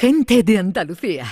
[0.00, 1.26] Gente de Andalucía.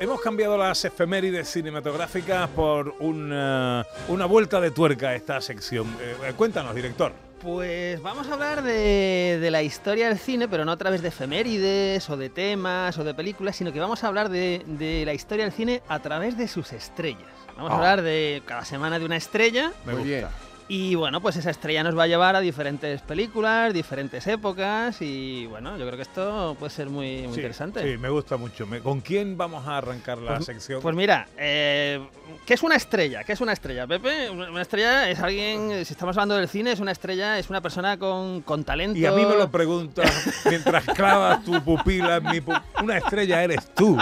[0.00, 5.86] Hemos cambiado las efemérides cinematográficas por una, una vuelta de tuerca a esta sección.
[6.00, 7.12] Eh, cuéntanos, director.
[7.42, 11.08] Pues vamos a hablar de, de, la historia del cine, pero no a través de
[11.08, 15.12] efemérides o de temas o de películas, sino que vamos a hablar de, de la
[15.12, 17.26] historia del cine a través de sus estrellas.
[17.56, 19.72] Vamos a hablar de cada semana de una estrella.
[19.84, 20.30] Me gusta.
[20.74, 25.44] Y bueno, pues esa estrella nos va a llevar a diferentes películas, diferentes épocas y
[25.44, 27.82] bueno, yo creo que esto puede ser muy, muy Sí, interesante.
[27.92, 28.66] Sí, me gusta mucho.
[28.82, 30.80] ¿Con quién vamos a arrancar la Pues- sección?
[30.80, 32.00] Pues mira, eh,
[32.46, 33.22] ¿qué es una estrella?
[33.22, 34.30] ¿Qué es una estrella, Pepe?
[34.30, 37.98] Una estrella es alguien, si estamos hablando del cine, es una estrella, es una persona
[37.98, 38.98] con, con talento.
[38.98, 40.10] y a mí me lo preguntas
[40.48, 43.98] mientras clavas tu pupila en mi pu- Una estrella eres tú.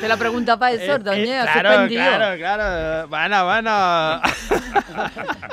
[0.00, 2.02] Te la pregunta para Eh, eso, eh, doña, claro, suspendido.
[2.02, 3.06] claro, claro.
[3.08, 4.20] Bueno, bueno.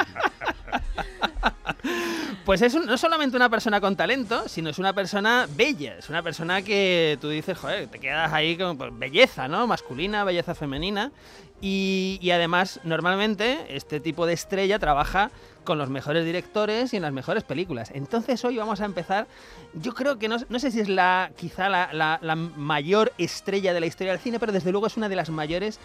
[2.50, 6.00] Pues es un- no solamente una persona con talento, sino es una persona bella.
[6.00, 9.68] Es una persona que tú dices, joder, te quedas ahí con pues, belleza, ¿no?
[9.68, 11.12] Masculina, belleza femenina.
[11.62, 15.30] Y, además, normalmente, este tipo de estrella trabaja
[15.64, 17.92] con los mejores directores y en las mejores películas.
[17.94, 19.28] Entonces hoy vamos a empezar,
[19.76, 24.14] yo creo que no, sé si es la quizá la mayor estrella de la historia
[24.14, 25.80] del cine, pero desde luego es una de las mayores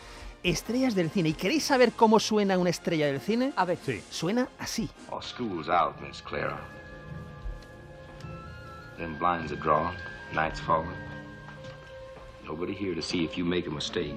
[0.45, 1.31] estrellas del cine.
[1.31, 3.53] ¿Y queréis saber cómo suena una estrella del cine?
[3.57, 4.01] A ver, Sí.
[4.11, 4.89] Suena así.
[5.23, 6.61] School's out, Miss Clara.
[8.99, 9.95] Them blinds are drawn,
[10.33, 10.93] night's falling.
[12.47, 14.15] Nobody here to see if you make a mistake.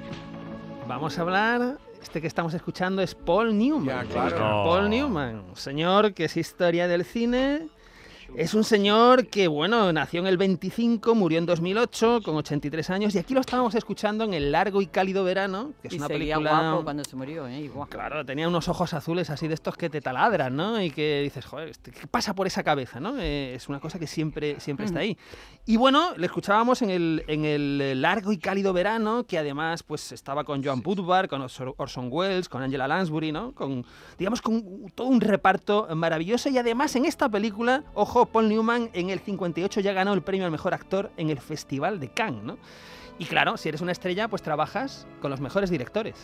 [0.87, 1.77] Vamos a hablar.
[2.01, 3.85] Este que estamos escuchando es Paul Newman.
[3.85, 4.37] Ya, claro.
[4.39, 4.63] No.
[4.65, 7.67] Paul Newman, un señor que es historia del cine.
[8.35, 13.15] Es un señor que, bueno, nació en el 25, murió en 2008, con 83 años,
[13.15, 16.07] y aquí lo estábamos escuchando en El largo y cálido verano, que es y una
[16.07, 16.51] película...
[16.51, 17.71] guapo cuando se murió, ¿eh?
[17.89, 20.81] Claro, tenía unos ojos azules así de estos que te taladran, ¿no?
[20.81, 23.17] Y que dices, joder, este, ¿qué pasa por esa cabeza, no?
[23.19, 25.17] Eh, es una cosa que siempre, siempre está ahí.
[25.65, 30.11] Y bueno, le escuchábamos en el, en el largo y cálido verano, que además pues
[30.11, 33.53] estaba con Joan Woodward, con Orson Orson Welles, con Angela Lansbury, ¿no?
[33.53, 33.85] Con,
[34.17, 36.49] digamos, con todo un reparto maravilloso.
[36.49, 40.45] Y además en esta película, ojo, Paul Newman en el 58 ya ganó el premio
[40.45, 42.57] al mejor actor en el Festival de Cannes, ¿no?
[43.19, 46.15] Y claro, si eres una estrella, pues trabajas con los mejores directores.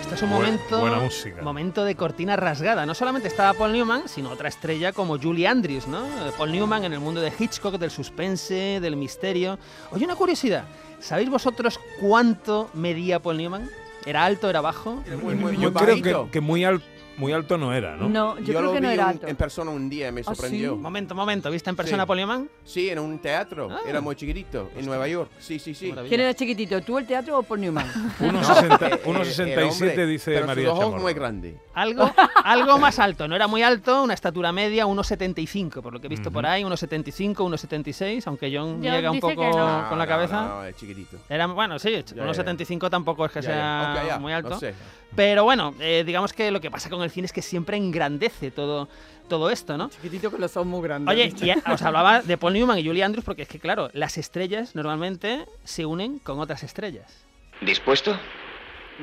[0.00, 1.00] Este es un momento, buena
[1.42, 2.86] momento de cortina rasgada.
[2.86, 6.06] No solamente estaba Paul Newman, sino otra estrella como Julie Andrews, ¿no?
[6.38, 9.58] Paul Newman en el mundo de Hitchcock, del suspense, del misterio.
[9.90, 10.64] Oye, una curiosidad.
[11.00, 13.68] ¿Sabéis vosotros cuánto medía Paul Newman?
[14.06, 15.02] ¿Era alto, era bajo?
[15.22, 16.80] Muy, muy, Yo creo que, que muy, al-
[17.18, 18.08] muy alto no era, ¿no?
[18.08, 19.26] No, yo, creo lo que no vi era un- alto.
[19.26, 20.72] en persona un día, me ¿Ah, sorprendió.
[20.74, 20.78] sí?
[20.78, 21.50] Momento, momento.
[21.50, 22.12] ¿Viste en persona Sí.
[22.14, 22.48] Newman?
[22.64, 23.68] Sí, en un teatro.
[23.70, 23.80] Ah.
[23.86, 25.30] Era muy chiquitito, en Nueva York.
[25.38, 25.92] Sí, sí, sí.
[26.08, 26.80] ¿Quién era chiquitito?
[26.82, 27.86] ¿Tú el teatro o Paul Newman?
[28.20, 31.02] 1,60 Eh, el 1,67 hombre, dice pero María sus ojos Chamorro.
[31.02, 31.56] muy grande.
[31.74, 32.10] Algo,
[32.44, 36.10] algo más alto, no era muy alto, una estatura media, 1,75, por lo que he
[36.10, 39.86] visto por ahí, 1,75, 1,76, aunque John John llega un dice poco que no.
[39.88, 40.40] con la No, cabeza.
[40.42, 41.16] No, no, es chiquitito.
[41.28, 42.24] Era, bueno, sí, ya.
[42.24, 43.54] 1,75 tampoco es que Ya, ya.
[43.54, 44.50] sea Ok, ya, muy alto.
[44.50, 44.74] No sé.
[45.16, 48.50] Pero bueno, eh, digamos que lo que pasa con el cine es que siempre engrandece
[48.50, 48.88] todo,
[49.28, 49.88] todo esto, ¿no?
[49.88, 51.12] Chiquitito que los son muy grandes.
[51.12, 53.90] Oye, y a- os hablaba de Paul Newman y Julie Andrews porque es que, claro,
[53.94, 57.24] las estrellas normalmente se unen con otras estrellas.
[57.60, 58.16] ¿Dispuesto?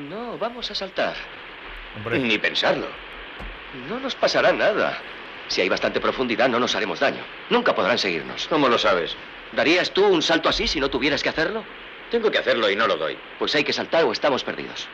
[0.09, 1.15] No, vamos a saltar.
[1.97, 2.87] Hombre, Ni pensarlo.
[3.89, 4.97] No nos pasará nada.
[5.47, 7.21] Si hay bastante profundidad, no nos haremos daño.
[7.49, 8.47] Nunca podrán seguirnos.
[8.47, 9.15] ¿Cómo lo sabes?
[9.51, 11.63] ¿Darías tú un salto así si no tuvieras que hacerlo?
[12.09, 13.17] Tengo que hacerlo y no lo doy.
[13.39, 14.87] Pues hay que saltar o estamos perdidos.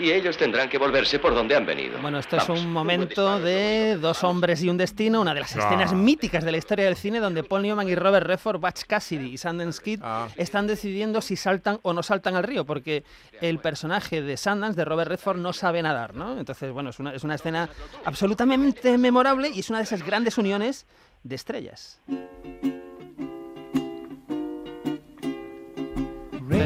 [0.00, 1.98] Y ellos tendrán que volverse por donde han venido.
[2.00, 5.54] Bueno, esto Vamos, es un momento de dos hombres y un destino, una de las
[5.56, 5.60] Ah.
[5.66, 9.32] escenas míticas de la historia del cine, donde Paul Newman y Robert Redford, Butch Cassidy
[9.32, 10.28] y Sundance Kid Ah.
[10.36, 13.04] están decidiendo si saltan o no saltan al río, porque
[13.42, 16.38] el personaje de Sundance, de Robert Redford, no sabe nadar, ¿no?
[16.38, 17.68] Entonces, bueno, es una, es una escena
[18.06, 20.86] absolutamente memorable y es una de esas grandes uniones
[21.24, 22.00] de estrellas.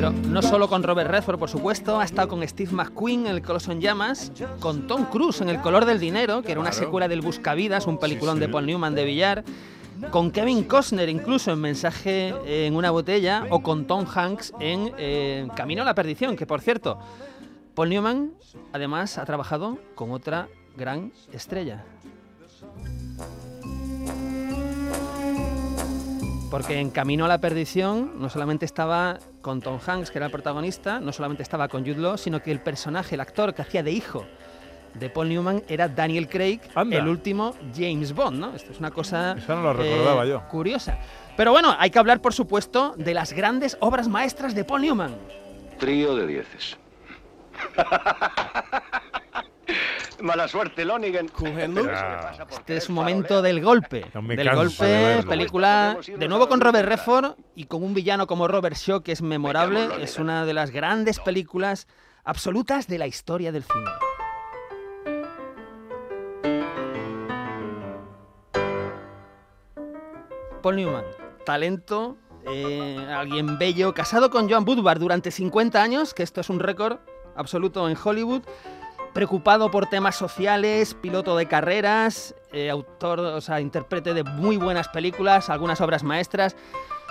[0.04, 3.40] Pero no solo con Robert Redford, por supuesto, ha estado con Steve McQueen en El
[3.40, 6.84] Coloso en Llamas, con Tom Cruise en El Color del Dinero, que era una Claro.
[6.84, 8.40] secuela del Buscavidas, un peliculón sí.
[8.40, 9.44] de Paul Newman de Villar,
[10.10, 15.48] con Kevin Costner incluso en Mensaje en una botella, o con Tom Hanks en eh,
[15.56, 16.98] Camino a la Perdición, que por cierto,
[17.74, 18.32] Paul Newman
[18.74, 21.82] además ha trabajado con otra gran estrella.
[26.54, 30.30] Porque en Camino a la Perdición no solamente estaba con Tom Hanks, que era el
[30.30, 33.82] protagonista, no solamente estaba con Jude Law, sino que el personaje, el actor que hacía
[33.82, 34.24] de hijo
[34.94, 36.98] de Paul Newman era Daniel Craig, Anda.
[36.98, 38.54] el último James Bond, ¿no?
[38.54, 40.46] Esto es una cosa no recordaba yo.
[40.48, 40.96] curiosa.
[41.36, 45.16] Pero bueno, hay que hablar, por supuesto, de las grandes obras maestras de Paul Newman.
[45.80, 46.78] Trío de dieces.
[50.24, 51.28] Mala suerte, Lonigan.
[51.94, 54.06] Ah, Este es un momento del golpe.
[54.14, 58.48] No del de golpe, película de nuevo con Robert Redford y con un villano como
[58.48, 59.86] Robert Shaw que es memorable.
[60.00, 61.86] Es una de las grandes películas
[62.24, 63.90] absolutas de la historia del cine.
[70.62, 71.04] Paul Newman,
[71.44, 72.16] talento,
[72.46, 76.96] eh, alguien bello, casado con Joan Woodward durante 50 años, que esto es un récord
[77.36, 78.42] absoluto en Hollywood,
[79.14, 84.88] preocupado por temas sociales, piloto de carreras, eh, autor, o sea, intérprete de muy buenas
[84.88, 86.56] películas, algunas obras maestras.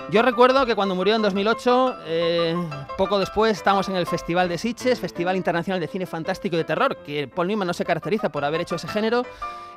[0.10, 2.56] Yo recuerdo que cuando murió en 2008, eh,
[2.98, 6.64] poco después estábamos en el Festival de Sitges, Festival Internacional de Cine Fantástico y de
[6.66, 9.24] Terror, que Paul Newman no se caracteriza por haber hecho ese género.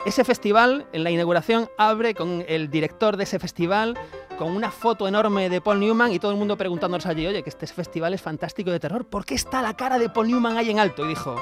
[0.04, 3.96] Ese festival, en la inauguración, abre con el director de ese festival,
[4.38, 7.50] con una foto enorme de Paul Newman y todo el mundo preguntándonos allí, oye, que
[7.50, 10.70] este festival es fantástico de terror, ¿por qué está la cara de Paul Newman ahí
[10.70, 11.04] en alto?
[11.04, 11.36] Y dijo,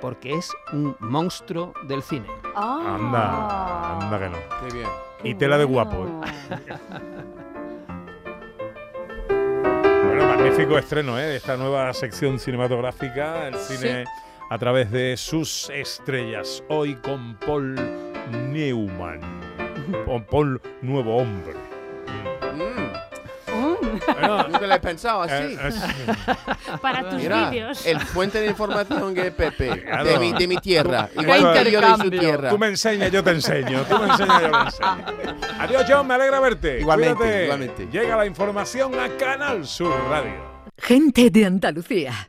[0.00, 2.26] porque es un monstruo del cine.
[2.54, 2.96] Ah.
[2.98, 4.38] Anda, anda que no.
[4.60, 4.88] Qué bien.
[5.22, 6.06] Y tela de guapo.
[6.06, 6.20] ¿eh?
[9.28, 11.22] Bueno, magnífico estreno ¿eh?
[11.22, 14.04] de esta nueva sección cinematográfica, el cine
[14.50, 16.64] a través de sus estrellas.
[16.68, 17.76] Hoy con Paul
[18.50, 19.20] Newman.
[20.06, 21.54] Con Paul Nuevo Hombre.
[24.06, 25.32] Bueno, nunca lo he pensado así.
[25.34, 27.86] eh, es- Para tus Mira, vídeos.
[27.86, 30.04] el fuente de información que es Pepe, Claro.
[30.04, 32.20] de mi, de mi tierra, Tú- igual que yo de su intercambio.
[32.20, 32.50] tierra.
[32.50, 33.82] Tú me enseñas, yo te enseño.
[33.82, 35.36] Tú me enseñas, yo te enseño.
[35.58, 36.06] Adiós, John.
[36.06, 36.80] Me alegra verte.
[36.80, 37.44] Igualmente, Cuídate.
[37.44, 37.88] igualmente.
[37.92, 40.50] Llega la información a Canal Sur Radio.
[40.78, 42.28] Gente de Andalucía.